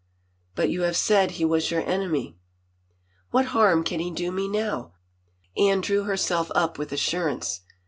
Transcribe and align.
"But 0.55 0.71
you 0.71 0.81
have 0.81 0.97
said 0.97 1.29
he 1.33 1.45
was 1.45 1.69
your 1.69 1.87
enemy 1.87 2.35
—""What 3.29 3.45
harm 3.53 3.83
can 3.83 3.99
he 3.99 4.09
do 4.09 4.31
me 4.31 4.47
now?" 4.47 4.93
Anne 5.55 5.81
drew 5.81 6.05
her 6.05 6.17
self 6.17 6.49
up 6.55 6.79
with 6.79 6.91
assurance. 6.91 7.61